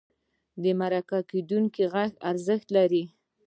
د 0.61 0.63
مرکه 0.79 1.19
کېدونکي 1.31 1.83
غږ 1.93 2.11
ارزښت 2.29 2.67
لري. 2.77 3.03